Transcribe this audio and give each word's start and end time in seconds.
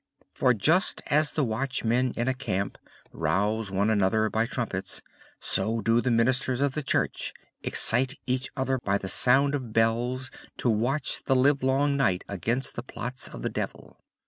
For 0.33 0.55
just 0.55 1.03
as 1.11 1.31
the 1.33 1.43
watchmen 1.43 2.13
in 2.17 2.27
a 2.27 2.33
camp 2.33 2.79
rouse 3.13 3.69
one 3.69 3.91
another 3.91 4.31
by 4.31 4.47
trumpets, 4.47 5.03
so 5.39 5.79
do 5.79 6.01
the 6.01 6.09
Ministers 6.09 6.59
of 6.59 6.73
the 6.73 6.81
Church 6.81 7.35
excite 7.61 8.15
each 8.25 8.49
other 8.57 8.79
by 8.79 8.97
the 8.97 9.07
sound 9.07 9.53
of 9.53 9.73
bells 9.73 10.31
to 10.57 10.71
watch 10.71 11.21
the 11.25 11.35
livelong 11.35 11.97
night 11.97 12.23
against 12.27 12.73
the 12.73 12.81
plots 12.81 13.27
of 13.27 13.43
the 13.43 13.49
Devil. 13.49 13.99